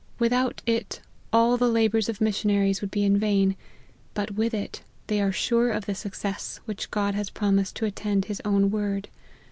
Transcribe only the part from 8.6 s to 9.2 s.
word.